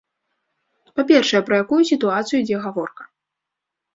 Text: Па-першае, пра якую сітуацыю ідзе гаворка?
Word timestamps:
Па-першае, 0.99 1.41
пра 1.49 1.59
якую 1.65 1.79
сітуацыю 1.91 2.39
ідзе 2.39 2.57
гаворка? 2.65 3.03